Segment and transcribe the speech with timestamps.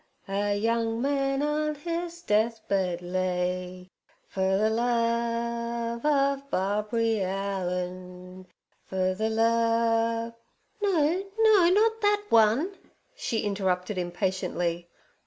[0.27, 3.87] A young man on his death bed lay
[4.27, 8.47] Fer ther love ov Barbary Ellen.
[8.83, 10.33] Fer ther love—"'
[10.81, 12.75] 'No, no, not that one'
[13.15, 14.87] she interrupted impatiently.